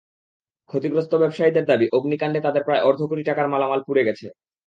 [0.69, 4.27] ক্ষতিগ্রস্ত ব্যবসায়ীদের দাবি, অগ্নিকাণ্ডে তাঁদের প্রায় অর্ধ কোটি টাকার মালামাল পুড়ে গেছে।